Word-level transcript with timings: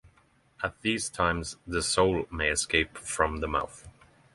At 0.63 0.81
these 0.81 1.09
times 1.11 1.57
the 1.67 1.83
soul 1.83 2.25
may 2.31 2.49
escape 2.49 2.97
from 2.97 3.37
the 3.37 3.47
mouth. 3.47 3.87